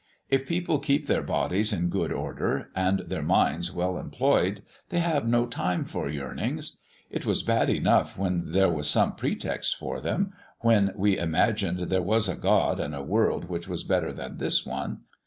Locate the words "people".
0.47-0.79